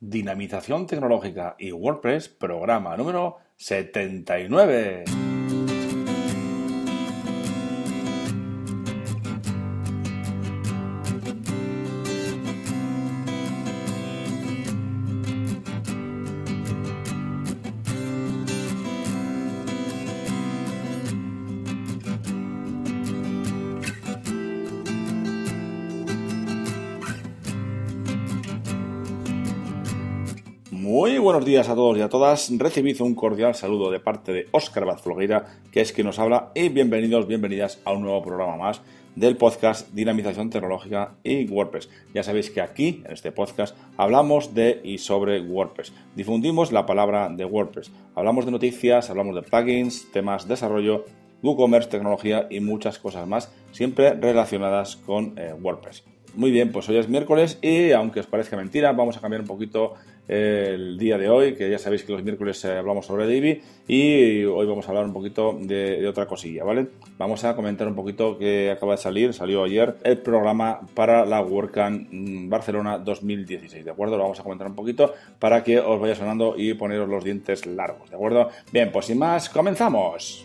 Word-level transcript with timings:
Dinamización 0.00 0.86
Tecnológica 0.86 1.56
y 1.58 1.72
WordPress, 1.72 2.28
programa 2.28 2.96
número 2.96 3.38
79. 3.56 5.04
Muy 30.86 31.18
buenos 31.18 31.44
días 31.44 31.68
a 31.68 31.74
todos 31.74 31.98
y 31.98 32.00
a 32.00 32.08
todas. 32.08 32.48
Recibid 32.56 33.00
un 33.00 33.16
cordial 33.16 33.56
saludo 33.56 33.90
de 33.90 33.98
parte 33.98 34.32
de 34.32 34.46
Óscar 34.52 34.84
Bazflogueira, 34.84 35.58
que 35.72 35.80
es 35.80 35.90
quien 35.90 36.06
nos 36.06 36.20
habla, 36.20 36.52
y 36.54 36.68
bienvenidos, 36.68 37.26
bienvenidas 37.26 37.80
a 37.84 37.90
un 37.90 38.02
nuevo 38.02 38.22
programa 38.22 38.56
más 38.56 38.82
del 39.16 39.36
podcast 39.36 39.92
Dinamización 39.92 40.48
Tecnológica 40.48 41.16
y 41.24 41.44
WordPress. 41.48 41.90
Ya 42.14 42.22
sabéis 42.22 42.50
que 42.50 42.60
aquí, 42.60 43.02
en 43.04 43.12
este 43.12 43.32
podcast, 43.32 43.76
hablamos 43.96 44.54
de 44.54 44.80
y 44.84 44.98
sobre 44.98 45.40
WordPress. 45.40 45.92
Difundimos 46.14 46.70
la 46.70 46.86
palabra 46.86 47.30
de 47.30 47.44
WordPress. 47.44 47.90
Hablamos 48.14 48.44
de 48.44 48.52
noticias, 48.52 49.10
hablamos 49.10 49.34
de 49.34 49.42
plugins, 49.42 50.12
temas 50.12 50.44
de 50.44 50.50
desarrollo, 50.50 51.04
WooCommerce, 51.42 51.88
tecnología 51.88 52.46
y 52.48 52.60
muchas 52.60 53.00
cosas 53.00 53.26
más, 53.26 53.52
siempre 53.72 54.14
relacionadas 54.14 54.94
con 54.94 55.36
eh, 55.36 55.52
WordPress. 55.52 56.04
Muy 56.36 56.50
bien, 56.50 56.70
pues 56.70 56.86
hoy 56.90 56.98
es 56.98 57.08
miércoles 57.08 57.58
y 57.62 57.92
aunque 57.92 58.20
os 58.20 58.26
parezca 58.26 58.58
mentira, 58.58 58.92
vamos 58.92 59.16
a 59.16 59.22
cambiar 59.22 59.40
un 59.40 59.46
poquito 59.46 59.94
el 60.28 60.98
día 60.98 61.16
de 61.16 61.30
hoy, 61.30 61.54
que 61.54 61.70
ya 61.70 61.78
sabéis 61.78 62.02
que 62.02 62.12
los 62.12 62.22
miércoles 62.22 62.62
eh, 62.66 62.76
hablamos 62.76 63.06
sobre 63.06 63.26
Divi 63.26 63.62
y 63.88 64.44
hoy 64.44 64.66
vamos 64.66 64.86
a 64.86 64.90
hablar 64.90 65.06
un 65.06 65.14
poquito 65.14 65.56
de, 65.58 66.06
otra 66.06 66.26
cosilla, 66.26 66.62
¿vale? 66.62 66.88
Vamos 67.16 67.42
a 67.44 67.56
comentar 67.56 67.88
un 67.88 67.94
poquito 67.94 68.36
que 68.36 68.70
acaba 68.70 68.92
de 68.92 68.98
salir, 68.98 69.32
salió 69.32 69.64
ayer 69.64 69.96
el 70.02 70.18
programa 70.18 70.80
para 70.92 71.24
la 71.24 71.40
WordCamp 71.40 72.08
mm, 72.10 72.50
Barcelona 72.50 72.98
2016, 72.98 73.86
¿de 73.86 73.90
acuerdo? 73.90 74.18
Lo 74.18 74.24
vamos 74.24 74.38
a 74.38 74.42
comentar 74.42 74.66
un 74.66 74.74
poquito 74.74 75.14
para 75.38 75.64
que 75.64 75.78
os 75.78 75.98
vaya 75.98 76.14
sonando 76.14 76.54
y 76.58 76.74
poneros 76.74 77.08
los 77.08 77.24
dientes 77.24 77.64
largos, 77.64 78.10
¿de 78.10 78.16
acuerdo? 78.16 78.50
Bien, 78.70 78.90
pues 78.92 79.06
sin 79.06 79.18
más, 79.18 79.48
comenzamos. 79.48 80.44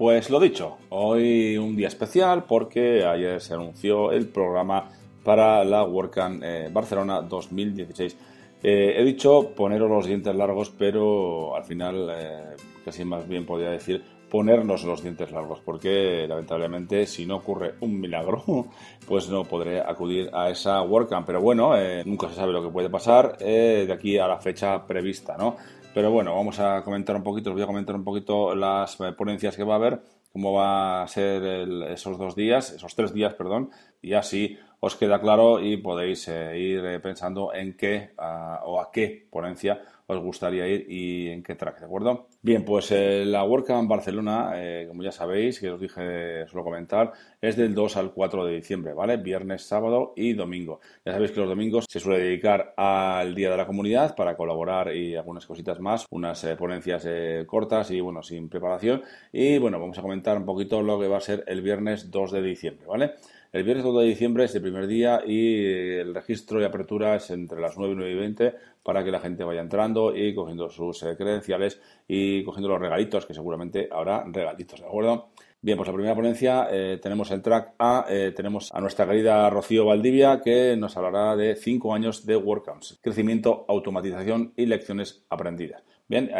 Pues 0.00 0.30
lo 0.30 0.40
dicho, 0.40 0.78
hoy 0.88 1.58
un 1.58 1.76
día 1.76 1.88
especial 1.88 2.44
porque 2.44 3.04
ayer 3.04 3.38
se 3.42 3.52
anunció 3.52 4.12
el 4.12 4.28
programa 4.28 4.88
para 5.22 5.62
la 5.62 5.84
WordCamp 5.84 6.42
eh, 6.42 6.70
Barcelona 6.72 7.20
2016. 7.20 8.16
Eh, 8.62 8.94
he 8.96 9.04
dicho 9.04 9.50
poneros 9.54 9.90
los 9.90 10.06
dientes 10.06 10.34
largos, 10.34 10.70
pero 10.70 11.54
al 11.54 11.64
final 11.64 12.10
eh, 12.16 12.56
casi 12.82 13.04
más 13.04 13.28
bien 13.28 13.44
podría 13.44 13.72
decir 13.72 14.02
ponernos 14.30 14.84
los 14.84 15.02
dientes 15.02 15.32
largos, 15.32 15.60
porque 15.62 16.24
lamentablemente 16.26 17.04
si 17.04 17.26
no 17.26 17.36
ocurre 17.36 17.74
un 17.80 18.00
milagro, 18.00 18.68
pues 19.06 19.28
no 19.28 19.44
podré 19.44 19.82
acudir 19.82 20.30
a 20.32 20.48
esa 20.48 20.80
WordCamp. 20.80 21.26
Pero 21.26 21.42
bueno, 21.42 21.74
nunca 22.06 22.30
se 22.30 22.36
sabe 22.36 22.54
lo 22.54 22.62
que 22.62 22.70
puede 22.70 22.88
pasar 22.88 23.36
de 23.36 23.92
aquí 23.92 24.16
a 24.16 24.26
la 24.26 24.38
fecha 24.38 24.86
prevista, 24.86 25.36
¿no? 25.36 25.56
Pero 25.92 26.12
bueno, 26.12 26.36
vamos 26.36 26.60
a 26.60 26.82
comentar 26.82 27.16
un 27.16 27.24
poquito, 27.24 27.50
os 27.50 27.54
voy 27.54 27.64
a 27.64 27.66
comentar 27.66 27.96
un 27.96 28.04
poquito 28.04 28.54
las 28.54 28.96
ponencias 29.16 29.56
que 29.56 29.64
va 29.64 29.74
a 29.74 29.76
haber, 29.76 30.02
cómo 30.32 30.52
va 30.52 31.02
a 31.02 31.08
ser 31.08 31.42
esos 31.88 32.16
dos 32.16 32.36
días, 32.36 32.70
esos 32.70 32.94
tres 32.94 33.12
días, 33.12 33.34
perdón, 33.34 33.70
y 34.00 34.12
así 34.12 34.56
os 34.78 34.94
queda 34.94 35.20
claro 35.20 35.60
y 35.60 35.76
podéis 35.78 36.28
eh, 36.28 36.56
ir 36.58 36.84
eh, 36.84 37.00
pensando 37.00 37.52
en 37.52 37.76
qué 37.76 38.12
o 38.18 38.80
a 38.80 38.90
qué 38.92 39.26
ponencia 39.30 39.82
os 40.10 40.18
gustaría 40.18 40.66
ir 40.66 40.86
y 40.88 41.28
en 41.28 41.42
qué 41.42 41.54
track, 41.54 41.78
¿de 41.80 41.86
acuerdo? 41.86 42.26
Bien, 42.42 42.64
pues 42.64 42.90
eh, 42.90 43.24
la 43.24 43.44
WordCamp 43.44 43.88
Barcelona, 43.88 44.52
eh, 44.56 44.86
como 44.88 45.02
ya 45.02 45.12
sabéis, 45.12 45.60
que 45.60 45.70
os 45.70 45.80
dije, 45.80 46.46
suelo 46.48 46.64
comentar, 46.64 47.12
es 47.40 47.56
del 47.56 47.74
2 47.74 47.96
al 47.96 48.12
4 48.12 48.44
de 48.44 48.56
diciembre, 48.56 48.92
¿vale? 48.92 49.16
Viernes, 49.18 49.62
sábado 49.62 50.12
y 50.16 50.32
domingo. 50.32 50.80
Ya 51.04 51.12
sabéis 51.12 51.30
que 51.30 51.40
los 51.40 51.48
domingos 51.48 51.86
se 51.88 52.00
suele 52.00 52.24
dedicar 52.24 52.74
al 52.76 53.34
Día 53.34 53.50
de 53.50 53.56
la 53.56 53.66
Comunidad 53.66 54.16
para 54.16 54.36
colaborar 54.36 54.94
y 54.94 55.14
algunas 55.14 55.46
cositas 55.46 55.78
más, 55.78 56.06
unas 56.10 56.42
eh, 56.44 56.56
ponencias 56.56 57.06
cortas 57.46 57.90
y, 57.90 58.00
bueno, 58.00 58.22
sin 58.22 58.48
preparación. 58.48 59.02
Y, 59.32 59.58
bueno, 59.58 59.78
vamos 59.78 59.98
a 59.98 60.02
comentar 60.02 60.36
un 60.36 60.44
poquito 60.44 60.82
lo 60.82 60.98
que 60.98 61.08
va 61.08 61.18
a 61.18 61.20
ser 61.20 61.44
el 61.46 61.62
viernes 61.62 62.10
2 62.10 62.32
de 62.32 62.42
diciembre, 62.42 62.86
¿vale? 62.86 63.12
El 63.52 63.64
viernes 63.64 63.84
2 63.84 64.02
de 64.02 64.08
diciembre 64.08 64.44
es 64.44 64.54
el 64.54 64.62
primer 64.62 64.86
día 64.86 65.22
y 65.26 65.64
el 65.64 66.14
registro 66.14 66.60
y 66.60 66.64
apertura 66.64 67.16
es 67.16 67.30
entre 67.30 67.60
las 67.60 67.76
9 67.76 67.94
y 67.94 67.96
9 67.96 68.12
y 68.12 68.14
20 68.14 68.54
para 68.84 69.02
que 69.02 69.10
la 69.10 69.18
gente 69.18 69.42
vaya 69.42 69.60
entrando 69.60 70.14
y 70.16 70.32
cogiendo 70.36 70.70
sus 70.70 71.02
eh, 71.02 71.16
credenciales 71.16 71.80
y 72.06 72.44
cogiendo 72.44 72.68
los 72.68 72.80
regalitos, 72.80 73.26
que 73.26 73.34
seguramente 73.34 73.88
habrá 73.90 74.22
regalitos, 74.24 74.78
¿de 74.80 74.86
acuerdo? 74.86 75.30
Bien, 75.60 75.76
pues 75.76 75.88
la 75.88 75.94
primera 75.94 76.14
ponencia 76.14 76.68
eh, 76.70 77.00
tenemos 77.02 77.32
el 77.32 77.42
track 77.42 77.74
A, 77.80 78.06
eh, 78.08 78.32
tenemos 78.36 78.72
a 78.72 78.80
nuestra 78.80 79.04
querida 79.04 79.50
Rocío 79.50 79.84
Valdivia 79.84 80.40
que 80.40 80.76
nos 80.76 80.96
hablará 80.96 81.34
de 81.34 81.56
5 81.56 81.92
años 81.92 82.24
de 82.24 82.36
WordCamps, 82.36 83.00
crecimiento, 83.02 83.64
automatización 83.66 84.52
y 84.56 84.66
lecciones 84.66 85.24
aprendidas. 85.28 85.82
Bien, 86.06 86.30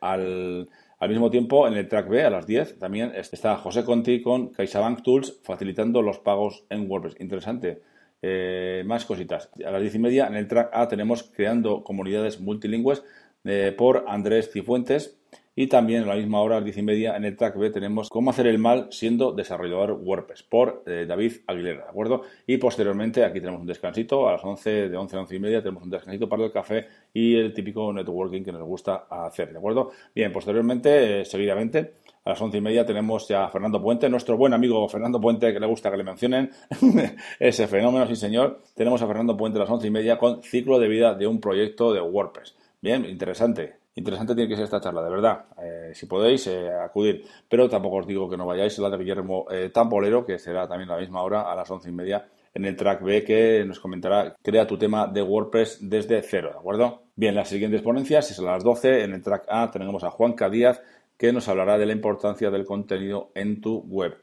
al 0.00 0.68
al 0.98 1.08
mismo 1.08 1.30
tiempo, 1.30 1.68
en 1.68 1.74
el 1.74 1.86
track 1.86 2.08
B, 2.08 2.24
a 2.24 2.30
las 2.30 2.46
10, 2.46 2.78
también 2.78 3.12
está 3.14 3.56
José 3.56 3.84
Conti 3.84 4.20
con 4.20 4.48
CaixaBank 4.48 5.02
Tools 5.02 5.40
facilitando 5.44 6.02
los 6.02 6.18
pagos 6.18 6.64
en 6.70 6.90
WordPress. 6.90 7.16
Interesante. 7.20 7.82
Eh, 8.20 8.82
más 8.84 9.04
cositas. 9.04 9.48
A 9.64 9.70
las 9.70 9.80
10 9.80 9.94
y 9.94 9.98
media, 10.00 10.26
en 10.26 10.34
el 10.34 10.48
track 10.48 10.70
A, 10.72 10.88
tenemos 10.88 11.22
creando 11.22 11.84
comunidades 11.84 12.40
multilingües 12.40 13.04
eh, 13.44 13.72
por 13.76 14.06
Andrés 14.08 14.50
Cifuentes. 14.52 15.16
Y 15.60 15.66
también 15.66 16.04
a 16.04 16.06
la 16.06 16.14
misma 16.14 16.40
hora, 16.40 16.54
a 16.54 16.58
las 16.60 16.66
10 16.66 16.76
y 16.76 16.82
media, 16.82 17.16
en 17.16 17.24
el 17.24 17.36
track 17.36 17.56
B 17.56 17.70
tenemos 17.70 18.10
Cómo 18.10 18.30
hacer 18.30 18.46
el 18.46 18.60
mal 18.60 18.86
siendo 18.92 19.32
desarrollador 19.32 19.90
WordPress 19.90 20.44
por 20.44 20.84
eh, 20.86 21.04
David 21.04 21.32
Aguilera, 21.48 21.82
¿de 21.82 21.90
acuerdo? 21.90 22.22
Y 22.46 22.58
posteriormente 22.58 23.24
aquí 23.24 23.40
tenemos 23.40 23.62
un 23.62 23.66
descansito, 23.66 24.28
a 24.28 24.34
las 24.34 24.44
11, 24.44 24.88
de 24.88 24.96
11 24.96 25.16
a 25.16 25.18
11 25.18 25.34
y 25.34 25.38
media 25.40 25.60
tenemos 25.60 25.82
un 25.82 25.90
descansito 25.90 26.28
para 26.28 26.44
el 26.44 26.52
café 26.52 26.86
y 27.12 27.34
el 27.34 27.52
típico 27.52 27.92
networking 27.92 28.44
que 28.44 28.52
nos 28.52 28.62
gusta 28.62 29.06
hacer, 29.10 29.50
¿de 29.50 29.58
acuerdo? 29.58 29.90
Bien, 30.14 30.30
posteriormente, 30.30 31.22
eh, 31.22 31.24
seguidamente, 31.24 31.94
a 32.24 32.30
las 32.30 32.40
once 32.40 32.58
y 32.58 32.60
media 32.60 32.86
tenemos 32.86 33.26
ya 33.26 33.46
a 33.46 33.48
Fernando 33.48 33.82
Puente, 33.82 34.08
nuestro 34.08 34.36
buen 34.36 34.54
amigo 34.54 34.88
Fernando 34.88 35.20
Puente, 35.20 35.52
que 35.52 35.58
le 35.58 35.66
gusta 35.66 35.90
que 35.90 35.96
le 35.96 36.04
mencionen, 36.04 36.52
ese 37.40 37.66
fenómeno, 37.66 38.06
sí 38.06 38.14
señor. 38.14 38.60
Tenemos 38.76 39.02
a 39.02 39.08
Fernando 39.08 39.36
Puente 39.36 39.58
a 39.58 39.62
las 39.62 39.70
once 39.70 39.88
y 39.88 39.90
media 39.90 40.18
con 40.18 40.40
ciclo 40.40 40.78
de 40.78 40.86
vida 40.86 41.14
de 41.14 41.26
un 41.26 41.40
proyecto 41.40 41.92
de 41.92 42.00
WordPress. 42.00 42.54
Bien, 42.80 43.04
interesante. 43.04 43.87
Interesante 43.98 44.36
tiene 44.36 44.48
que 44.48 44.54
ser 44.54 44.66
esta 44.66 44.80
charla, 44.80 45.02
de 45.02 45.10
verdad. 45.10 45.46
Eh, 45.60 45.90
si 45.92 46.06
podéis, 46.06 46.46
eh, 46.46 46.70
acudir. 46.70 47.24
Pero 47.48 47.68
tampoco 47.68 47.96
os 47.96 48.06
digo 48.06 48.30
que 48.30 48.36
no 48.36 48.46
vayáis. 48.46 48.78
La 48.78 48.90
de 48.90 48.96
Guillermo 48.96 49.46
eh, 49.50 49.70
Tambolero, 49.70 50.24
que 50.24 50.38
será 50.38 50.68
también 50.68 50.88
a 50.90 50.94
la 50.94 51.00
misma 51.00 51.20
hora, 51.22 51.50
a 51.50 51.56
las 51.56 51.68
once 51.68 51.88
y 51.88 51.92
media, 51.92 52.28
en 52.54 52.64
el 52.64 52.76
track 52.76 53.02
B, 53.02 53.24
que 53.24 53.64
nos 53.66 53.80
comentará 53.80 54.36
Crea 54.40 54.68
tu 54.68 54.78
tema 54.78 55.08
de 55.08 55.20
WordPress 55.20 55.78
desde 55.80 56.22
cero, 56.22 56.50
¿de 56.52 56.58
acuerdo? 56.60 57.02
Bien, 57.16 57.34
las 57.34 57.48
siguientes 57.48 57.82
ponencias 57.82 58.30
es 58.30 58.38
a 58.38 58.42
las 58.42 58.62
12. 58.62 59.02
En 59.02 59.14
el 59.14 59.22
track 59.22 59.46
A 59.48 59.68
tenemos 59.72 60.04
a 60.04 60.12
Juan 60.12 60.36
Díaz, 60.48 60.80
que 61.16 61.32
nos 61.32 61.48
hablará 61.48 61.76
de 61.76 61.86
la 61.86 61.92
importancia 61.92 62.50
del 62.50 62.64
contenido 62.64 63.32
en 63.34 63.60
tu 63.60 63.80
web. 63.80 64.16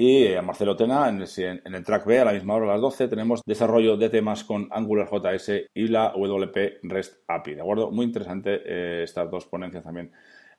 Y 0.00 0.32
a 0.32 0.42
Marcelo 0.42 0.76
Tena, 0.76 1.08
en 1.08 1.74
el, 1.74 1.84
track 1.84 2.06
B, 2.06 2.20
a 2.20 2.24
la 2.24 2.32
misma 2.32 2.54
hora, 2.54 2.66
a 2.66 2.72
las 2.74 2.80
12, 2.80 3.08
tenemos 3.08 3.42
desarrollo 3.44 3.96
de 3.96 4.08
temas 4.08 4.44
con 4.44 4.68
AngularJS 4.70 5.50
y 5.74 5.88
la 5.88 6.12
WP 6.14 6.78
REST 6.84 7.24
API. 7.26 7.56
¿De 7.56 7.62
acuerdo? 7.62 7.90
Muy 7.90 8.06
interesante 8.06 8.62
eh, 8.64 9.02
estas 9.02 9.28
dos 9.28 9.46
ponencias 9.46 9.82
también. 9.82 10.12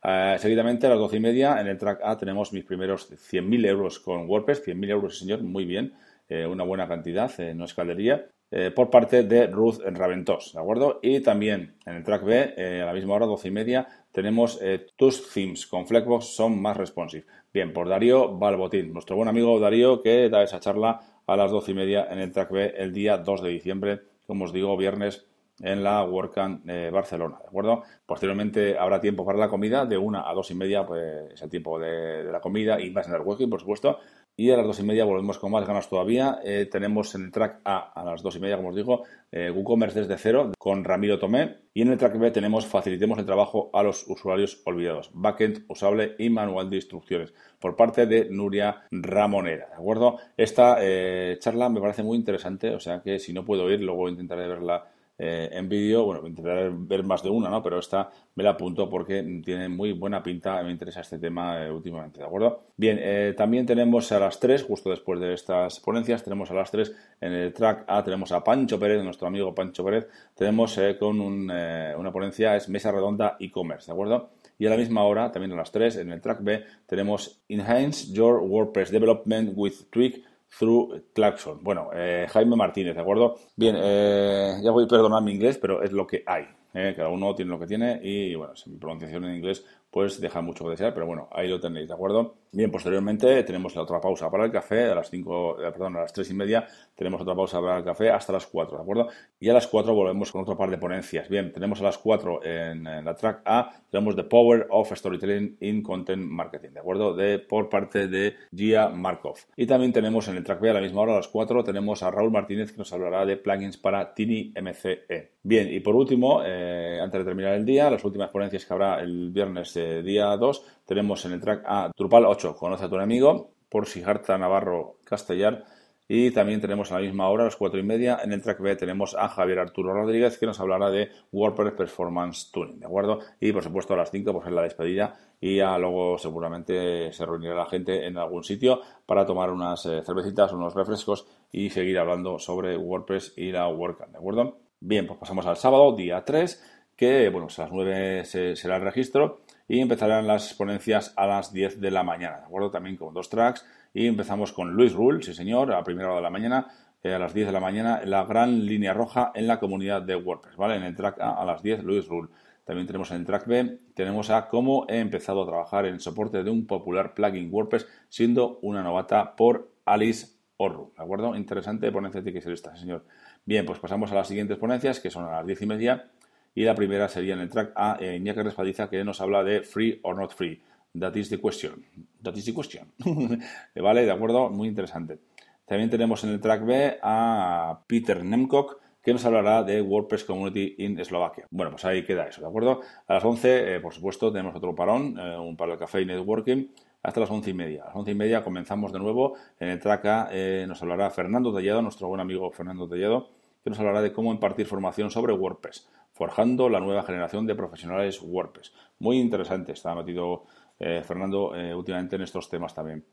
Eh, 0.04 0.36
seguidamente, 0.40 0.88
a 0.88 0.90
las 0.90 1.00
12 1.00 1.16
y 1.16 1.20
media, 1.22 1.62
en 1.62 1.68
el 1.68 1.78
track 1.78 2.02
A 2.04 2.18
tenemos 2.18 2.52
mis 2.52 2.66
primeros 2.66 3.10
100.000 3.12 3.66
euros 3.66 4.00
con 4.00 4.30
WordPress. 4.30 4.68
100.000 4.68 4.90
euros, 4.90 5.18
señor, 5.18 5.42
muy 5.42 5.64
bien. 5.64 5.94
Eh, 6.28 6.46
una 6.46 6.66
buena 6.66 6.90
cantidad, 6.90 7.32
no 7.56 7.64
es 7.64 7.74
caldería. 7.74 8.28
Por 8.76 8.90
parte 8.90 9.24
de 9.24 9.48
Ruth 9.48 9.80
Raventos, 9.86 10.54
¿de 10.54 10.60
acuerdo? 10.60 11.00
Y 11.04 11.20
también 11.20 11.76
en 11.86 11.96
el 11.96 12.04
track 12.04 12.24
B, 12.24 12.82
a 12.82 12.86
la 12.86 12.94
misma 12.94 13.16
hora, 13.16 13.26
12 13.26 13.48
y 13.48 13.52
media, 13.52 13.88
tenemos 14.12 14.60
tus 14.96 15.32
themes 15.32 15.68
con 15.68 15.86
Flexbox 15.86 16.26
son 16.26 16.62
más 16.62 16.76
responsive. 16.76 17.26
Bien, 17.54 17.74
por 17.74 17.88
Darío 17.90 18.38
Balbotín, 18.38 18.94
nuestro 18.94 19.16
buen 19.16 19.30
amigo 19.30 19.60
Darío 19.60 20.02
que 20.02 20.30
da 20.30 20.44
esa 20.44 20.60
charla 20.60 21.00
a 21.28 21.38
las 21.38 21.52
doce 21.52 21.72
y 21.72 21.76
media 21.76 22.08
en 22.10 22.20
el 22.20 22.32
Track 22.32 22.52
B 22.52 22.74
el 22.78 22.92
día 22.92 23.18
2 23.18 23.44
de 23.44 23.50
diciembre, 23.50 24.02
como 24.26 24.46
os 24.46 24.54
digo, 24.54 24.76
viernes 24.78 25.28
en 25.62 25.84
la 25.84 26.04
WordCamp 26.04 26.66
Barcelona, 26.92 27.38
¿de 27.40 27.48
acuerdo? 27.48 27.84
Posteriormente 28.06 28.78
habrá 28.78 29.00
tiempo 29.00 29.26
para 29.26 29.38
la 29.38 29.50
comida, 29.50 29.86
de 29.86 29.98
una 29.98 30.30
a 30.30 30.34
dos 30.34 30.50
y 30.52 30.56
media, 30.56 30.86
pues 30.86 31.32
es 31.34 31.42
el 31.42 31.50
tiempo 31.50 31.80
de, 31.80 32.24
la 32.24 32.40
comida 32.40 32.80
y 32.80 32.90
más 32.92 33.08
en 33.08 33.14
el 33.14 33.20
networking, 33.20 33.50
por 33.50 33.60
supuesto. 33.60 34.00
Y 34.36 34.52
a 34.52 34.58
las 34.58 34.66
dos 34.66 34.80
y 34.80 34.84
media 34.84 35.04
volvemos 35.04 35.38
con 35.38 35.52
más 35.52 35.68
ganas 35.68 35.90
todavía. 35.90 36.40
Eh, 36.46 36.70
tenemos 36.72 37.14
en 37.14 37.26
el 37.26 37.32
track 37.32 37.60
A 37.66 37.92
a 37.94 38.06
las 38.06 38.24
dos 38.24 38.38
y 38.38 38.40
media, 38.40 38.56
como 38.56 38.70
os 38.70 38.76
digo, 38.76 39.04
eh, 39.34 39.52
WooCommerce 39.52 40.00
desde 40.00 40.18
cero 40.18 40.54
con 40.58 40.86
Ramiro 40.86 41.20
Tomé. 41.20 41.58
Y 41.74 41.82
en 41.82 41.90
el 41.90 41.98
track 41.98 42.18
B 42.18 42.32
tenemos 42.32 42.66
facilitemos 42.66 43.20
el 43.20 43.26
trabajo 43.26 43.70
a 43.74 43.84
los 43.84 44.06
usuarios 44.08 44.62
olvidados. 44.66 45.12
Backend 45.14 45.66
usable 45.68 46.16
y 46.18 46.30
manual 46.30 46.70
de 46.70 46.78
instrucciones 46.78 47.34
por 47.60 47.76
parte 47.76 48.06
de 48.06 48.30
Nuria 48.30 48.84
Ramonera. 48.92 49.68
¿De 49.68 49.76
acuerdo? 49.76 50.20
Esta 50.38 50.78
eh, 50.80 51.38
charla 51.40 51.68
me 51.68 51.82
parece 51.82 52.04
muy 52.04 52.18
interesante. 52.18 52.74
O 52.74 52.80
sea 52.80 53.02
que 53.02 53.20
si 53.20 53.34
no 53.34 53.44
puedo 53.44 53.70
ir, 53.70 53.82
luego 53.82 54.08
intentaré 54.08 54.48
verla 54.48 54.86
eh, 55.22 55.50
en 55.52 55.68
vídeo, 55.68 56.06
bueno, 56.06 56.26
intentaré 56.26 56.70
ver 56.74 57.04
más 57.04 57.22
de 57.22 57.30
una, 57.30 57.50
¿no? 57.50 57.62
Pero 57.62 57.78
esta 57.78 58.10
me 58.36 58.44
la 58.44 58.52
apunto 58.52 58.90
porque 58.90 59.42
tiene 59.44 59.68
muy 59.68 59.92
buena 59.92 60.24
pinta, 60.24 60.64
me 60.64 60.72
interesa 60.72 61.02
este 61.02 61.20
tema 61.20 61.62
eh, 61.66 61.70
últimamente, 61.70 62.20
¿de 62.20 62.26
acuerdo? 62.26 62.62
Bien, 62.78 62.98
eh, 63.02 63.34
también 63.36 63.66
tenemos 63.66 64.10
a 64.14 64.20
las 64.20 64.40
3, 64.40 64.64
justo 64.64 64.90
después 64.92 65.20
de 65.20 65.34
estas 65.34 65.82
ponencias, 65.82 66.24
tenemos 66.24 66.50
a 66.52 66.54
las 66.54 66.72
3 66.72 66.96
en 67.20 67.34
el 67.34 67.54
track 67.54 67.84
A, 67.88 68.02
tenemos 68.02 68.32
a 68.32 68.42
Pancho 68.42 68.80
Pérez, 68.80 69.04
nuestro 69.04 69.28
amigo 69.28 69.54
Pancho 69.54 69.84
Pérez, 69.84 70.08
tenemos 70.36 70.80
con 70.98 71.20
una 71.20 72.12
ponencia, 72.14 72.56
es 72.56 72.70
Mesa 72.70 72.92
Redonda 72.94 73.36
e-commerce, 73.42 73.88
¿de 73.88 73.92
acuerdo? 73.92 74.30
Y 74.58 74.68
a 74.68 74.70
la 74.70 74.78
misma 74.78 75.04
hora, 75.04 75.32
también 75.34 75.52
a 75.52 75.58
las 75.58 75.72
3, 75.72 75.98
en 75.98 76.12
el 76.14 76.22
track 76.22 76.42
B, 76.42 76.64
tenemos 76.86 77.42
Enhance 77.50 78.14
Your 78.14 78.42
WordPress 78.42 78.92
Development 78.92 79.52
with 79.56 79.74
Tweak 79.90 80.24
Through 80.58 81.12
Claxon. 81.14 81.64
Bueno, 81.64 81.90
eh, 81.94 82.28
Jaime 82.30 82.56
Martínez, 82.56 82.96
¿de 82.96 83.02
acuerdo? 83.02 83.36
Bien, 83.56 83.76
eh, 83.80 84.60
ya 84.64 84.72
voy 84.72 84.86
a 84.86 84.88
perdonar 84.88 85.22
mi 85.24 85.32
inglés, 85.32 85.58
pero 85.58 85.84
es 85.84 85.92
lo 85.92 86.08
que 86.08 86.24
hay. 86.26 86.46
¿eh? 86.74 86.94
cada 86.96 87.10
uno 87.10 87.34
tiene 87.36 87.52
lo 87.52 87.60
que 87.60 87.68
tiene 87.68 88.00
y, 88.04 88.36
bueno, 88.36 88.56
si 88.56 88.70
mi 88.70 88.78
pronunciación 88.78 89.26
en 89.26 89.36
inglés 89.36 89.66
pues 89.92 90.22
deja 90.22 90.42
mucho 90.42 90.66
que 90.66 90.72
desear, 90.72 90.94
pero 90.94 91.06
bueno, 91.06 91.28
ahí 91.32 91.48
lo 91.48 91.60
tenéis, 91.60 91.88
¿de 91.88 91.94
acuerdo? 91.94 92.36
Bien, 92.52 92.72
posteriormente 92.72 93.44
tenemos 93.44 93.76
la 93.76 93.84
otra 93.84 94.02
pausa 94.02 94.30
para 94.30 94.46
el 94.46 94.52
café, 94.52 94.86
a 94.86 94.96
las 94.96 95.10
5, 95.10 95.62
eh, 95.62 95.72
perdón, 95.72 95.98
a 95.98 96.02
las 96.02 96.14
3 96.14 96.32
y 96.32 96.34
media 96.34 96.68
tenemos 96.96 97.22
otra 97.22 97.36
pausa 97.36 97.62
para 97.62 97.78
el 97.78 97.84
café 97.84 98.10
hasta 98.10 98.34
las 98.34 98.46
4, 98.48 98.78
¿de 98.78 98.82
acuerdo? 98.82 99.08
Y 99.40 99.50
a 99.50 99.54
las 99.54 99.68
4 99.68 99.94
volvemos 99.94 100.32
con 100.32 100.42
otro 100.42 100.58
par 100.58 100.70
de 100.70 100.78
ponencias. 100.78 101.30
Bien, 101.30 101.54
tenemos 101.54 101.80
a 101.80 101.84
las 101.86 101.98
4 101.98 102.44
en, 102.44 102.84
la 102.84 103.16
track 103.16 103.42
A, 103.46 103.72
tenemos 103.90 104.16
The 104.16 104.24
Power 104.24 104.68
of 104.70 104.92
Storytelling 104.92 105.58
in 105.62 105.82
Content 105.82 106.24
Marketing, 106.24 106.72
¿de 106.72 106.80
acuerdo? 106.80 107.16
De, 107.16 107.40
por 107.40 107.70
parte 107.70 108.08
de 108.08 108.36
Gia 108.54 108.90
Markov. 108.90 109.38
Y 109.56 109.66
también 109.66 109.94
tenemos 109.94 110.28
en 110.28 110.38
el 110.38 110.44
track 110.44 110.60
B 110.60 110.72
a 110.72 110.74
la 110.74 110.82
misma 110.82 111.02
hora, 111.02 111.14
a 111.14 111.18
las 111.18 111.28
4, 111.28 111.64
tenemos 111.64 112.04
a 112.04 112.12
Raúl 112.12 112.32
Martínez 112.32 112.72
que 112.72 112.78
nos 112.80 112.92
hablará 112.92 113.26
de 113.26 113.38
plugins 113.38 113.78
para 113.78 114.14
Tiny 114.14 114.54
MCE. 114.62 115.32
Bien, 115.42 115.72
y 115.72 115.80
por 115.80 115.96
último, 115.96 116.42
eh, 116.46 117.00
antes 117.02 117.20
de 117.20 117.26
terminar 117.26 117.54
el 117.54 117.66
día, 117.66 117.90
las 117.90 118.04
últimas 118.04 118.30
ponencias 118.30 118.66
que 118.66 118.74
habrá 118.74 119.00
el 119.00 119.30
viernes 119.32 119.79
día 120.04 120.36
2, 120.38 120.66
tenemos 120.86 121.24
en 121.26 121.34
el 121.34 121.42
track 121.42 121.64
A 121.66 121.92
Drupal 121.96 122.26
8, 122.26 122.56
conoce 122.56 122.86
a 122.86 122.90
tu 122.90 122.96
enemigo, 122.96 123.52
por 123.70 123.88
Sijarta 123.88 124.38
Navarro 124.38 124.98
Castellar. 125.04 125.64
Y 126.12 126.32
también 126.32 126.60
tenemos 126.60 126.92
a 126.92 126.96
la 126.96 127.02
misma 127.02 127.30
hora, 127.30 127.44
a 127.44 127.46
las 127.46 127.56
4 127.56 127.80
y 127.80 127.84
media, 127.84 128.20
en 128.24 128.34
el 128.34 128.42
track 128.42 128.60
B 128.62 128.76
tenemos 128.76 129.16
a 129.16 129.30
Javier 129.30 129.60
Arturo 129.60 129.94
Rodríguez 129.94 130.40
que 130.40 130.48
nos 130.48 130.60
hablará 130.60 130.90
de 130.90 131.12
WordPress 131.32 131.74
Performance 131.74 132.50
Tuning, 132.52 132.80
¿de 132.80 132.88
acuerdo? 132.88 133.20
Y 133.40 133.52
por 133.52 133.62
supuesto 133.62 133.94
a 133.94 133.98
las 133.98 134.10
5 134.10 134.34
pues 134.34 134.48
es 134.48 134.52
la 134.52 134.64
despedida 134.64 135.20
y 135.40 135.58
ya 135.58 135.78
luego 135.78 136.18
seguramente 136.18 137.14
se 137.14 137.26
reunirá 137.28 137.54
la 137.54 137.68
gente 137.68 138.08
en 138.08 138.18
algún 138.18 138.44
sitio 138.44 138.82
para 139.06 139.24
tomar 139.24 139.52
unas 139.52 139.86
eh, 139.86 140.02
cervecitas, 140.04 140.52
unos 140.52 140.74
refrescos 140.74 141.28
y 141.52 141.70
seguir 141.70 142.00
hablando 142.00 142.40
sobre 142.40 142.76
WordPress 142.76 143.34
y 143.38 143.52
la 143.52 143.68
WordCamp, 143.68 144.12
¿de 144.12 144.18
acuerdo? 144.18 144.58
Bien, 144.80 145.06
pues 145.06 145.20
pasamos 145.20 145.46
al 145.46 145.58
sábado, 145.58 145.96
día 145.96 146.26
3, 146.26 146.88
que 146.96 147.30
bueno, 147.30 147.50
a 147.56 147.62
las 147.62 147.72
9 147.72 148.26
será 148.26 148.78
el 148.78 148.82
registro 148.82 149.42
y 149.70 149.80
empezarán 149.80 150.28
las 150.28 150.56
ponencias 150.56 151.14
a 151.16 151.28
las 151.28 151.54
10 151.54 151.80
de 151.80 151.92
la 151.92 152.04
mañana, 152.04 152.40
¿de 152.40 152.46
acuerdo? 152.46 152.72
También 152.72 152.98
con 152.98 153.14
dos 153.14 153.30
tracks 153.30 153.64
y 153.94 154.08
empezamos 154.08 154.52
con 154.52 154.74
Luis 154.74 154.94
Rule, 154.94 155.22
sí 155.22 155.34
señor, 155.34 155.72
a 155.72 155.84
primera 155.84 156.10
hora 156.10 156.18
de 156.18 156.24
la 156.24 156.32
mañana, 156.32 156.68
eh, 157.04 157.14
a 157.14 157.20
las 157.20 157.36
10 157.36 157.48
de 157.48 157.54
la 157.54 157.60
mañana, 157.60 158.02
la 158.04 158.26
gran 158.26 158.66
línea 158.66 158.94
roja 158.94 159.32
en 159.36 159.48
la 159.48 159.60
comunidad 159.60 160.02
de 160.02 160.16
WordPress, 160.16 160.58
¿vale? 160.58 160.76
En 160.76 160.84
el 160.84 160.96
track 160.96 161.22
A 161.22 161.40
a 161.40 161.46
las 161.46 161.62
10, 161.62 161.84
Luis 161.84 162.08
Rule. 162.08 162.30
También 162.66 162.88
tenemos 162.88 163.12
en 163.12 163.18
el 163.18 163.26
track 163.26 163.46
B, 163.46 163.78
tenemos 163.94 164.32
a 164.32 164.48
cómo 164.48 164.88
he 164.90 165.00
empezado 165.00 165.44
a 165.44 165.46
trabajar 165.46 165.86
en 165.86 166.00
soporte 166.00 166.44
de 166.44 166.50
un 166.50 166.66
popular 166.66 167.14
plugin 167.14 167.54
WordPress 167.54 167.88
siendo 168.10 168.58
una 168.64 168.82
novata 168.82 169.36
por 169.36 169.72
Alice 169.86 170.36
Orru, 170.58 170.94
¿de 170.98 171.04
acuerdo? 171.04 171.36
Interesante 171.36 171.92
ponencia 171.92 172.24
tiene 172.24 172.40
que 172.40 172.44
ser 172.44 172.54
esta, 172.54 172.76
señor. 172.76 173.06
Bien, 173.46 173.68
pues 173.68 173.78
pasamos 173.78 174.12
a 174.12 174.16
las 174.16 174.28
siguientes 174.28 174.58
ponencias, 174.58 175.00
que 175.00 175.12
son 175.12 175.26
a 175.26 175.32
las 175.32 175.46
10 175.46 175.62
y 175.62 175.66
media 175.68 176.10
y 176.56 176.64
la 176.64 176.76
primera 176.76 177.08
sería 177.08 177.34
en 177.34 177.40
el 177.40 177.50
track 177.50 177.74
A, 177.76 177.98
eh, 178.00 178.16
Iñaki 178.18 178.42
Respadiza, 178.42 178.90
que 178.90 179.04
nos 179.04 179.22
habla 179.22 179.44
de 179.44 179.62
free 179.62 180.00
or 180.04 180.16
not 180.16 180.34
free. 180.34 180.62
That 181.00 181.16
is 181.16 181.30
the 181.30 181.40
question. 181.40 181.86
That 182.24 182.36
is 182.36 182.46
the 182.46 182.54
question. 182.54 182.92
¿Vale? 183.76 184.06
¿De 184.06 184.12
acuerdo? 184.12 184.50
Muy 184.50 184.68
interesante. 184.68 185.20
También 185.66 185.90
tenemos 185.90 186.24
en 186.24 186.32
el 186.32 186.40
track 186.40 186.66
B 186.66 186.98
a 187.04 187.84
Peter 187.88 188.24
Nemkok, 188.24 188.80
que 189.02 189.14
nos 189.14 189.24
hablará 189.24 189.64
de 189.64 189.82
WordPress 189.82 190.24
Community 190.24 190.76
in 190.80 191.04
Slovakia. 191.06 191.46
Bueno, 191.52 191.72
pues 191.72 191.86
ahí 191.86 192.04
queda 192.04 192.28
eso, 192.28 192.42
¿de 192.42 192.48
acuerdo? 192.48 192.82
A 193.08 193.14
las 193.14 193.24
11, 193.24 193.76
eh, 193.76 193.80
por 193.80 193.94
supuesto, 193.94 194.32
tenemos 194.32 194.56
otro 194.56 194.76
parón, 194.76 195.18
eh, 195.20 195.38
un 195.38 195.56
paro 195.56 195.74
de 195.74 195.78
café 195.78 196.02
y 196.02 196.06
networking, 196.06 196.68
hasta 197.04 197.20
las 197.20 197.30
11 197.30 197.52
y 197.52 197.54
media. 197.54 197.84
A 197.84 197.88
las 197.88 197.96
11 197.96 198.12
y 198.12 198.16
media 198.16 198.44
comenzamos 198.44 198.92
de 198.92 199.00
nuevo. 199.00 199.38
En 199.60 199.70
el 199.70 199.80
track 199.80 200.06
A 200.06 200.30
nos 200.68 200.82
hablará 200.82 201.12
Fernando 201.12 201.56
Tellado, 201.56 201.82
nuestro 201.82 202.08
buen 202.08 202.20
amigo 202.20 202.52
Fernando 202.52 202.90
Tellado, 202.90 203.30
que 203.64 203.70
nos 203.70 203.80
hablará 203.80 204.02
de 204.02 204.12
cómo 204.12 204.32
impartir 204.32 204.66
formación 204.66 205.12
sobre 205.12 205.34
WordPress 205.34 205.90
forjando 206.20 206.68
la 206.68 206.82
nueva 206.82 207.04
generación 207.04 207.48
de 207.48 207.56
profesionales 207.56 208.22
WordPress. 208.22 208.74
Muy 209.00 209.20
interesante, 209.20 209.72
está 209.72 209.96
metido 209.96 210.44
eh, 210.78 211.02
Fernando 211.02 211.56
eh, 211.56 211.74
últimamente 211.74 212.18
en 212.18 212.24
estos 212.24 212.50
temas 212.50 212.76
también. 212.76 213.06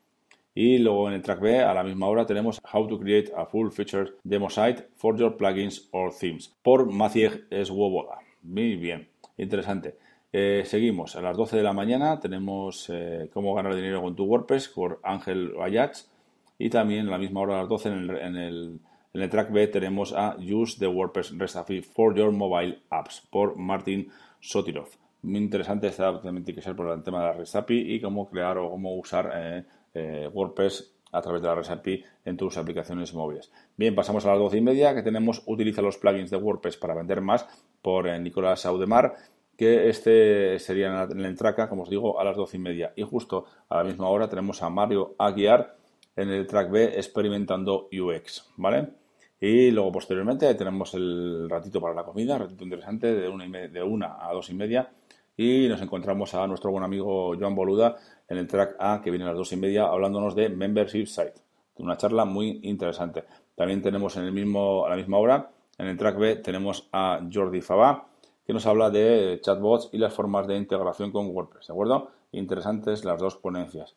Y 0.52 0.78
luego 0.78 1.06
en 1.06 1.14
el 1.14 1.22
track 1.22 1.40
B, 1.40 1.60
a 1.60 1.72
la 1.72 1.84
misma 1.84 2.08
hora, 2.08 2.26
tenemos 2.26 2.60
How 2.72 2.88
to 2.88 2.98
Create 2.98 3.32
a 3.36 3.46
Full 3.46 3.70
Featured 3.70 4.14
Demo 4.24 4.50
Site 4.50 4.88
for 4.96 5.16
Your 5.16 5.36
Plugins 5.36 5.88
or 5.92 6.12
Themes 6.12 6.56
por 6.62 6.90
Maciej 6.90 7.46
Swoboda. 7.64 8.18
Muy 8.42 8.74
bien, 8.74 9.08
interesante. 9.36 9.96
Eh, 10.32 10.62
seguimos, 10.64 11.14
a 11.14 11.22
las 11.22 11.36
12 11.36 11.58
de 11.58 11.62
la 11.62 11.72
mañana 11.72 12.18
tenemos 12.18 12.90
Cómo 13.32 13.54
ganar 13.54 13.76
dinero 13.76 14.02
con 14.02 14.16
tu 14.16 14.24
WordPress 14.24 14.68
por 14.68 14.98
Ángel 15.04 15.52
Ayats 15.62 16.10
y 16.58 16.70
también 16.70 17.06
a 17.06 17.12
la 17.12 17.18
misma 17.18 17.42
hora, 17.42 17.54
a 17.54 17.60
las 17.60 17.68
12 17.68 17.88
en 17.88 17.94
el 17.94 18.10
en 18.16 18.36
el 18.36 18.80
track 19.30 19.50
B 19.50 19.66
tenemos 19.68 20.12
a 20.12 20.36
Use 20.38 20.78
the 20.78 20.86
WordPress 20.86 21.36
REST 21.38 21.84
for 21.94 22.14
Your 22.14 22.32
Mobile 22.32 22.82
Apps 22.90 23.26
por 23.30 23.56
Martin 23.56 24.08
Sotirov. 24.40 24.88
Muy 25.22 25.38
interesante, 25.38 25.88
esta 25.88 26.20
también 26.20 26.44
tiene 26.44 26.56
que 26.56 26.62
ser 26.62 26.76
por 26.76 26.88
el 26.90 27.02
tema 27.02 27.20
de 27.20 27.44
la 27.44 27.58
API 27.58 27.94
y 27.94 28.00
cómo 28.00 28.28
crear 28.28 28.58
o 28.58 28.70
cómo 28.70 28.94
usar 28.96 29.32
eh, 29.34 29.64
eh, 29.94 30.30
WordPress 30.32 30.92
a 31.12 31.22
través 31.22 31.40
de 31.40 31.48
la 31.48 31.54
REST 31.54 31.88
en 32.24 32.36
tus 32.36 32.56
aplicaciones 32.58 33.14
móviles. 33.14 33.50
Bien, 33.76 33.94
pasamos 33.94 34.24
a 34.26 34.30
las 34.30 34.38
12 34.38 34.58
y 34.58 34.60
media 34.60 34.94
que 34.94 35.02
tenemos 35.02 35.42
Utiliza 35.46 35.82
los 35.82 35.96
plugins 35.96 36.30
de 36.30 36.36
WordPress 36.36 36.76
para 36.76 36.94
vender 36.94 37.20
más 37.20 37.46
por 37.80 38.06
eh, 38.06 38.18
Nicolás 38.18 38.66
Audemar 38.66 39.14
que 39.56 39.88
este 39.88 40.58
sería 40.58 41.04
en 41.10 41.20
el 41.20 41.36
track, 41.36 41.68
como 41.68 41.84
os 41.84 41.90
digo, 41.90 42.20
a 42.20 42.24
las 42.24 42.36
12 42.36 42.56
y 42.56 42.60
media. 42.60 42.92
Y 42.94 43.02
justo 43.02 43.46
a 43.68 43.78
la 43.78 43.84
misma 43.84 44.08
hora 44.08 44.28
tenemos 44.28 44.62
a 44.62 44.68
Mario 44.68 45.14
Aguiar 45.18 45.76
en 46.14 46.30
el 46.30 46.46
track 46.46 46.70
B 46.70 46.84
experimentando 46.96 47.88
UX, 47.92 48.50
¿vale? 48.56 48.88
Y 49.40 49.70
luego 49.70 49.92
posteriormente 49.92 50.54
tenemos 50.54 50.94
el 50.94 51.48
ratito 51.48 51.80
para 51.80 51.94
la 51.94 52.04
comida, 52.04 52.38
ratito 52.38 52.64
interesante 52.64 53.14
de 53.14 53.28
una, 53.28 53.46
de 53.46 53.82
una 53.82 54.16
a 54.20 54.32
dos 54.32 54.48
y 54.50 54.54
media. 54.54 54.90
Y 55.36 55.68
nos 55.68 55.82
encontramos 55.82 56.34
a 56.34 56.46
nuestro 56.46 56.70
buen 56.70 56.84
amigo 56.84 57.34
Joan 57.38 57.54
Boluda 57.54 57.96
en 58.28 58.38
el 58.38 58.46
track 58.46 58.76
A 58.78 59.02
que 59.02 59.10
viene 59.10 59.24
a 59.24 59.28
las 59.28 59.36
dos 59.36 59.52
y 59.52 59.56
media 59.56 59.84
hablándonos 59.84 60.34
de 60.34 60.48
Membership 60.48 61.06
Site. 61.06 61.34
Una 61.76 61.98
charla 61.98 62.24
muy 62.24 62.60
interesante. 62.62 63.24
También 63.54 63.82
tenemos 63.82 64.16
en 64.16 64.24
el 64.24 64.32
mismo, 64.32 64.86
a 64.86 64.90
la 64.90 64.96
misma 64.96 65.18
hora, 65.18 65.50
en 65.78 65.88
el 65.88 65.96
track 65.98 66.18
B, 66.18 66.36
tenemos 66.36 66.88
a 66.92 67.20
Jordi 67.30 67.60
Fabá 67.60 68.08
que 68.46 68.52
nos 68.52 68.64
habla 68.66 68.90
de 68.90 69.40
chatbots 69.42 69.90
y 69.92 69.98
las 69.98 70.14
formas 70.14 70.46
de 70.46 70.56
integración 70.56 71.10
con 71.10 71.26
WordPress. 71.26 71.66
¿De 71.66 71.72
acuerdo? 71.72 72.10
Interesantes 72.32 73.04
las 73.04 73.20
dos 73.20 73.36
ponencias. 73.36 73.94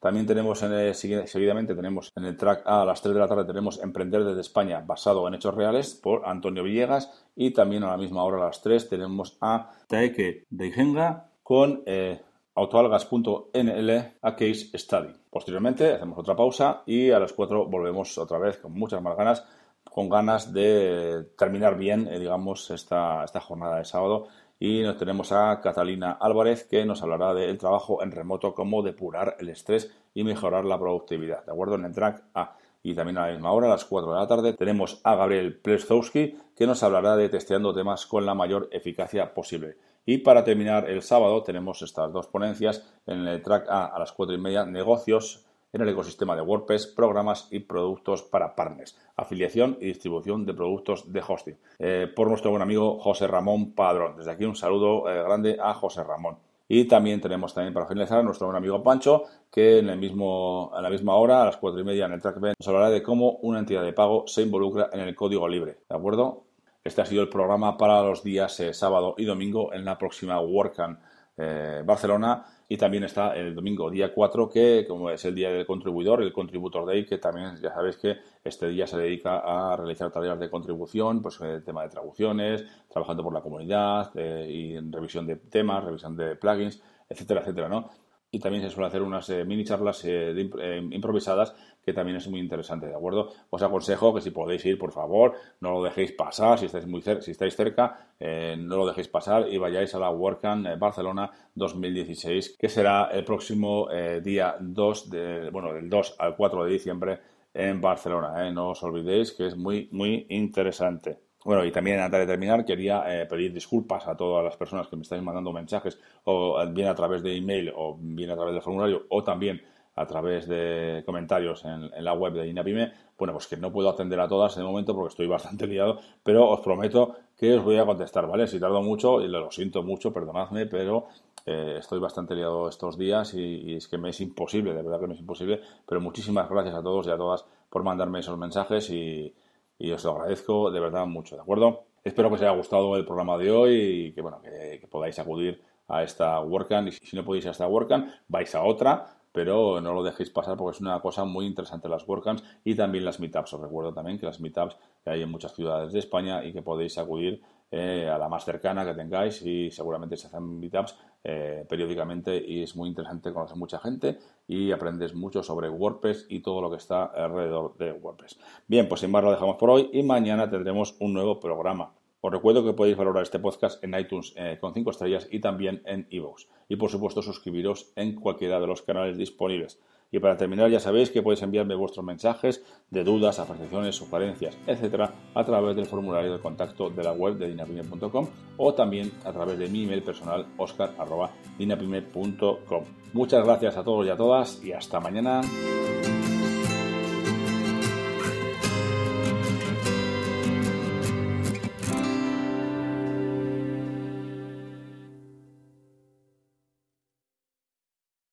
También 0.00 0.26
tenemos 0.26 0.62
en 0.62 0.94
seguidamente 0.94 1.74
tenemos 1.74 2.10
en 2.16 2.24
el 2.24 2.36
track 2.36 2.62
A 2.64 2.82
a 2.82 2.84
las 2.86 3.02
3 3.02 3.14
de 3.14 3.20
la 3.20 3.28
tarde 3.28 3.44
tenemos 3.44 3.82
Emprender 3.82 4.24
desde 4.24 4.40
España 4.40 4.82
basado 4.84 5.28
en 5.28 5.34
hechos 5.34 5.54
reales 5.54 5.94
por 5.94 6.26
Antonio 6.26 6.62
Villegas 6.62 7.26
y 7.36 7.50
también 7.50 7.84
a 7.84 7.90
la 7.90 7.98
misma 7.98 8.24
hora 8.24 8.38
a 8.38 8.46
las 8.46 8.62
3 8.62 8.88
tenemos 8.88 9.36
a 9.42 9.72
Taeke 9.86 10.46
Deijenga 10.48 11.28
con 11.42 11.82
eh, 11.84 12.22
autoalgas.nl 12.54 13.90
a 14.22 14.36
case 14.36 14.78
study. 14.78 15.14
Posteriormente 15.28 15.92
hacemos 15.92 16.18
otra 16.18 16.34
pausa 16.34 16.82
y 16.86 17.10
a 17.10 17.18
las 17.18 17.34
4 17.34 17.66
volvemos 17.66 18.16
otra 18.16 18.38
vez 18.38 18.56
con 18.56 18.72
muchas 18.72 19.02
más 19.02 19.16
ganas 19.18 19.44
con 19.84 20.08
ganas 20.08 20.52
de 20.52 21.26
terminar 21.36 21.76
bien, 21.76 22.06
eh, 22.08 22.18
digamos, 22.18 22.70
esta, 22.70 23.24
esta 23.24 23.40
jornada 23.40 23.78
de 23.78 23.84
sábado 23.84 24.28
y 24.62 24.82
nos 24.82 24.98
tenemos 24.98 25.32
a 25.32 25.58
Catalina 25.62 26.12
Álvarez 26.20 26.64
que 26.64 26.84
nos 26.84 27.02
hablará 27.02 27.32
del 27.32 27.56
trabajo 27.56 28.02
en 28.02 28.12
remoto, 28.12 28.54
cómo 28.54 28.82
depurar 28.82 29.36
el 29.40 29.48
estrés 29.48 29.90
y 30.12 30.22
mejorar 30.22 30.66
la 30.66 30.78
productividad. 30.78 31.46
¿De 31.46 31.52
acuerdo? 31.52 31.76
En 31.76 31.86
el 31.86 31.94
track 31.94 32.22
A. 32.34 32.58
y 32.82 32.94
también 32.94 33.16
a 33.16 33.26
la 33.26 33.32
misma 33.32 33.52
hora, 33.52 33.68
a 33.68 33.70
las 33.70 33.86
4 33.86 34.12
de 34.12 34.18
la 34.18 34.26
tarde, 34.26 34.52
tenemos 34.52 35.00
a 35.02 35.14
Gabriel 35.14 35.58
Plestowski 35.58 36.36
que 36.54 36.66
nos 36.66 36.82
hablará 36.82 37.16
de 37.16 37.30
testeando 37.30 37.72
temas 37.74 38.04
con 38.04 38.26
la 38.26 38.34
mayor 38.34 38.68
eficacia 38.70 39.32
posible. 39.32 39.78
Y 40.04 40.18
para 40.18 40.44
terminar 40.44 40.90
el 40.90 41.00
sábado 41.00 41.42
tenemos 41.42 41.80
estas 41.80 42.12
dos 42.12 42.26
ponencias 42.26 42.86
en 43.06 43.26
el 43.26 43.42
track 43.42 43.66
A 43.70 43.86
a 43.86 43.98
las 43.98 44.12
4 44.12 44.34
y 44.34 44.38
media, 44.38 44.66
negocios 44.66 45.46
en 45.72 45.80
el 45.80 45.88
ecosistema 45.88 46.34
de 46.36 46.42
WordPress, 46.42 46.86
programas 46.86 47.48
y 47.50 47.60
productos 47.60 48.22
para 48.22 48.54
partners, 48.54 48.96
afiliación 49.16 49.76
y 49.80 49.86
distribución 49.86 50.44
de 50.46 50.54
productos 50.54 51.12
de 51.12 51.22
hosting. 51.26 51.56
Eh, 51.78 52.06
por 52.14 52.28
nuestro 52.28 52.50
buen 52.50 52.62
amigo 52.62 52.98
José 52.98 53.26
Ramón 53.26 53.72
Padrón. 53.72 54.16
Desde 54.16 54.32
aquí 54.32 54.44
un 54.44 54.56
saludo 54.56 55.08
eh, 55.08 55.22
grande 55.22 55.56
a 55.60 55.74
José 55.74 56.02
Ramón. 56.04 56.38
Y 56.72 56.84
también 56.84 57.20
tenemos 57.20 57.52
también 57.52 57.74
para 57.74 57.86
finalizar 57.86 58.20
a 58.20 58.22
nuestro 58.22 58.46
buen 58.46 58.56
amigo 58.56 58.80
Pancho, 58.80 59.24
que 59.50 59.78
en, 59.78 59.88
el 59.88 59.98
mismo, 59.98 60.70
a 60.72 60.80
la 60.80 60.88
misma 60.88 61.16
hora, 61.16 61.42
a 61.42 61.46
las 61.46 61.56
cuatro 61.56 61.80
y 61.80 61.84
media 61.84 62.06
en 62.06 62.12
el 62.12 62.22
track 62.22 62.36
nos 62.36 62.68
hablará 62.68 62.90
de 62.90 63.02
cómo 63.02 63.38
una 63.42 63.58
entidad 63.58 63.82
de 63.82 63.92
pago 63.92 64.24
se 64.28 64.42
involucra 64.42 64.88
en 64.92 65.00
el 65.00 65.16
código 65.16 65.48
libre. 65.48 65.78
¿De 65.88 65.96
acuerdo? 65.96 66.44
Este 66.84 67.02
ha 67.02 67.06
sido 67.06 67.22
el 67.22 67.28
programa 67.28 67.76
para 67.76 68.02
los 68.02 68.22
días 68.22 68.58
eh, 68.60 68.72
sábado 68.72 69.16
y 69.18 69.24
domingo 69.24 69.72
en 69.74 69.84
la 69.84 69.98
próxima 69.98 70.40
WordCamp 70.40 71.00
eh, 71.40 71.82
Barcelona 71.84 72.44
y 72.68 72.76
también 72.76 73.04
está 73.04 73.34
el 73.34 73.54
domingo 73.54 73.90
día 73.90 74.12
4 74.14 74.48
que 74.48 74.84
como 74.86 75.10
es 75.10 75.24
el 75.24 75.34
día 75.34 75.50
del 75.50 75.66
contribuidor, 75.66 76.22
el 76.22 76.32
Contributor 76.32 76.86
Day 76.86 77.06
que 77.06 77.18
también 77.18 77.56
ya 77.60 77.72
sabéis 77.72 77.96
que 77.96 78.18
este 78.44 78.68
día 78.68 78.86
se 78.86 78.98
dedica 78.98 79.38
a 79.38 79.76
realizar 79.76 80.10
tareas 80.12 80.38
de 80.38 80.50
contribución, 80.50 81.22
pues 81.22 81.40
el 81.40 81.64
tema 81.64 81.82
de 81.82 81.88
traducciones, 81.88 82.64
trabajando 82.88 83.24
por 83.24 83.34
la 83.34 83.40
comunidad 83.40 84.10
eh, 84.14 84.46
y 84.48 84.76
en 84.76 84.92
revisión 84.92 85.26
de 85.26 85.36
temas, 85.36 85.82
revisión 85.82 86.16
de 86.16 86.36
plugins, 86.36 86.80
etcétera, 87.08 87.40
etcétera, 87.40 87.68
¿no? 87.68 87.90
Y 88.30 88.38
también 88.38 88.62
se 88.62 88.70
suele 88.70 88.86
hacer 88.86 89.02
unas 89.02 89.28
eh, 89.30 89.44
mini 89.44 89.64
charlas 89.64 90.04
eh, 90.04 90.50
eh, 90.58 90.88
improvisadas 90.92 91.54
que 91.82 91.92
también 91.92 92.16
es 92.16 92.28
muy 92.28 92.40
interesante, 92.40 92.86
¿de 92.86 92.94
acuerdo? 92.94 93.32
Os 93.48 93.62
aconsejo 93.62 94.14
que 94.14 94.20
si 94.20 94.30
podéis 94.30 94.64
ir, 94.66 94.78
por 94.78 94.92
favor, 94.92 95.34
no 95.60 95.72
lo 95.72 95.82
dejéis 95.82 96.12
pasar, 96.12 96.58
si 96.58 96.66
estáis 96.66 96.86
muy 96.86 97.00
cerca, 97.00 97.22
si 97.22 97.30
estáis 97.30 97.56
cerca, 97.56 98.12
no 98.20 98.76
lo 98.76 98.86
dejéis 98.86 99.08
pasar 99.08 99.48
y 99.50 99.56
vayáis 99.56 99.94
a 99.94 99.98
la 99.98 100.10
WordCamp 100.10 100.78
Barcelona 100.78 101.30
2016, 101.54 102.58
que 102.58 102.68
será 102.68 103.08
el 103.10 103.24
próximo 103.24 103.88
día 104.22 104.56
2 104.60 105.10
de, 105.10 105.50
bueno, 105.50 105.72
del 105.72 105.88
2 105.88 106.16
al 106.18 106.36
4 106.36 106.64
de 106.64 106.70
diciembre 106.70 107.20
en 107.54 107.80
Barcelona, 107.80 108.50
No 108.52 108.68
os 108.68 108.82
olvidéis 108.82 109.32
que 109.32 109.46
es 109.46 109.56
muy, 109.56 109.88
muy 109.90 110.26
interesante. 110.28 111.29
Bueno, 111.44 111.64
y 111.64 111.72
también 111.72 112.00
antes 112.00 112.20
de 112.20 112.26
terminar, 112.26 112.64
quería 112.64 113.02
eh, 113.06 113.26
pedir 113.26 113.52
disculpas 113.52 114.06
a 114.06 114.16
todas 114.16 114.44
las 114.44 114.56
personas 114.56 114.88
que 114.88 114.96
me 114.96 115.02
estáis 115.02 115.22
mandando 115.22 115.52
mensajes, 115.52 115.98
o 116.24 116.62
bien 116.68 116.88
a 116.88 116.94
través 116.94 117.22
de 117.22 117.36
email, 117.36 117.72
o 117.74 117.96
bien 117.98 118.30
a 118.30 118.34
través 118.34 118.52
del 118.52 118.62
formulario, 118.62 119.06
o 119.08 119.24
también 119.24 119.62
a 119.96 120.06
través 120.06 120.46
de 120.46 121.02
comentarios 121.04 121.64
en, 121.64 121.90
la 122.04 122.12
web 122.12 122.34
de 122.34 122.46
Inapime. 122.46 122.92
Bueno, 123.18 123.32
pues 123.32 123.46
que 123.46 123.56
no 123.56 123.72
puedo 123.72 123.88
atender 123.88 124.20
a 124.20 124.28
todas 124.28 124.56
en 124.56 124.62
el 124.62 124.68
momento 124.68 124.94
porque 124.94 125.08
estoy 125.08 125.26
bastante 125.38 125.66
liado, 125.66 125.98
pero 126.22 126.48
os 126.50 126.60
prometo 126.60 127.16
que 127.36 127.54
os 127.54 127.64
voy 127.64 127.78
a 127.78 127.86
contestar, 127.86 128.26
¿vale? 128.26 128.46
Si 128.46 128.60
tardo 128.60 128.82
mucho, 128.82 129.22
y 129.22 129.28
lo 129.28 129.50
siento 129.50 129.82
mucho, 129.82 130.12
perdonadme, 130.12 130.66
pero 130.66 131.06
eh, 131.46 131.76
estoy 131.78 132.00
bastante 132.00 132.34
liado 132.34 132.68
estos 132.68 132.98
días 132.98 133.32
y, 133.32 133.40
y, 133.40 133.74
es 133.76 133.88
que 133.88 133.96
me 133.96 134.10
es 134.10 134.20
imposible, 134.20 134.74
de 134.74 134.82
verdad 134.82 135.00
que 135.00 135.06
me 135.06 135.14
es 135.14 135.20
imposible, 135.20 135.60
pero 135.86 136.02
muchísimas 136.02 136.50
gracias 136.50 136.74
a 136.74 136.82
todos 136.82 137.06
y 137.06 137.10
a 137.10 137.16
todas 137.16 137.46
por 137.70 137.82
mandarme 137.82 138.20
esos 138.20 138.36
mensajes 138.36 138.90
y 138.90 139.34
y 139.80 139.90
os 139.92 140.04
lo 140.04 140.12
agradezco 140.12 140.70
de 140.70 140.78
verdad 140.78 141.06
mucho, 141.06 141.34
¿de 141.34 141.42
acuerdo? 141.42 141.86
Espero 142.04 142.28
que 142.28 142.34
os 142.34 142.42
haya 142.42 142.50
gustado 142.50 142.96
el 142.96 143.04
programa 143.06 143.38
de 143.38 143.50
hoy 143.50 143.74
y 143.74 144.12
que, 144.12 144.20
bueno, 144.20 144.40
que, 144.42 144.86
podáis 144.90 145.18
acudir 145.18 145.62
a 145.88 146.02
esta 146.02 146.38
WordCamp 146.40 146.88
y 146.88 146.92
si 146.92 147.16
no 147.16 147.24
podéis 147.24 147.46
a 147.46 147.50
esta 147.50 147.66
WordCamp, 147.66 148.08
vais 148.28 148.54
a 148.54 148.62
otra, 148.62 149.06
pero 149.32 149.80
no 149.80 149.94
lo 149.94 150.02
dejéis 150.02 150.28
pasar 150.28 150.56
porque 150.58 150.76
es 150.76 150.80
una 150.82 151.00
cosa 151.00 151.24
muy 151.24 151.46
interesante 151.46 151.88
las 151.88 152.06
WordCamps 152.06 152.44
y 152.62 152.74
también 152.74 153.06
las 153.06 153.20
Meetups. 153.20 153.54
Os 153.54 153.60
recuerdo 153.60 153.94
también 153.94 154.18
que 154.18 154.26
las 154.26 154.38
Meetups 154.38 154.76
que 155.02 155.10
hay 155.10 155.22
en 155.22 155.30
muchas 155.30 155.54
ciudades 155.54 155.92
de 155.92 155.98
España 155.98 156.44
y 156.44 156.52
que 156.52 156.60
podéis 156.60 156.98
acudir 156.98 157.42
eh, 157.70 158.08
a 158.12 158.18
la 158.18 158.28
más 158.28 158.44
cercana 158.44 158.84
que 158.84 158.94
tengáis 158.94 159.42
y 159.42 159.70
seguramente 159.70 160.16
se 160.16 160.26
hacen 160.26 160.58
meetups 160.58 160.96
eh, 161.22 161.64
periódicamente 161.68 162.36
y 162.36 162.62
es 162.62 162.74
muy 162.74 162.88
interesante 162.88 163.32
conocer 163.32 163.56
mucha 163.56 163.78
gente 163.78 164.18
y 164.48 164.72
aprendes 164.72 165.14
mucho 165.14 165.42
sobre 165.42 165.68
WordPress 165.68 166.26
y 166.28 166.40
todo 166.40 166.60
lo 166.62 166.70
que 166.70 166.78
está 166.78 167.04
alrededor 167.04 167.76
de 167.76 167.92
WordPress. 167.92 168.38
Bien, 168.66 168.88
pues 168.88 169.02
sin 169.02 169.10
más 169.10 169.22
lo 169.22 169.30
dejamos 169.30 169.56
por 169.56 169.70
hoy 169.70 169.90
y 169.92 170.02
mañana 170.02 170.50
tendremos 170.50 170.96
un 170.98 171.12
nuevo 171.12 171.38
programa. 171.38 171.92
Os 172.22 172.32
recuerdo 172.32 172.64
que 172.64 172.72
podéis 172.72 172.96
valorar 172.96 173.22
este 173.22 173.38
podcast 173.38 173.82
en 173.84 173.98
iTunes 173.98 174.34
eh, 174.36 174.58
con 174.60 174.74
5 174.74 174.90
estrellas 174.90 175.28
y 175.30 175.40
también 175.40 175.82
en 175.86 176.06
iVoox. 176.10 176.48
Y 176.68 176.76
por 176.76 176.90
supuesto 176.90 177.22
suscribiros 177.22 177.92
en 177.96 178.14
cualquiera 178.14 178.60
de 178.60 178.66
los 178.66 178.82
canales 178.82 179.16
disponibles. 179.16 179.80
Y 180.12 180.18
para 180.18 180.36
terminar, 180.36 180.68
ya 180.70 180.80
sabéis 180.80 181.10
que 181.10 181.22
podéis 181.22 181.42
enviarme 181.42 181.74
vuestros 181.74 182.04
mensajes 182.04 182.62
de 182.90 183.04
dudas, 183.04 183.38
apreciaciones, 183.38 183.94
sugerencias, 183.94 184.58
etcétera, 184.66 185.14
a 185.34 185.44
través 185.44 185.76
del 185.76 185.86
formulario 185.86 186.32
de 186.32 186.40
contacto 186.40 186.90
de 186.90 187.04
la 187.04 187.12
web 187.12 187.36
de 187.36 187.46
dinapime.com 187.48 188.26
o 188.56 188.74
también 188.74 189.12
a 189.24 189.32
través 189.32 189.56
de 189.58 189.68
mi 189.68 189.84
email 189.84 190.02
personal 190.02 190.46
oscar.dinapime.com. 190.56 192.84
Muchas 193.12 193.44
gracias 193.44 193.76
a 193.76 193.84
todos 193.84 194.06
y 194.06 194.10
a 194.10 194.16
todas 194.16 194.64
y 194.64 194.72
hasta 194.72 194.98
mañana. 195.00 195.42